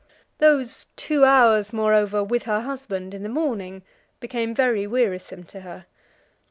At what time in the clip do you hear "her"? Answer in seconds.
2.45-2.61, 5.59-5.85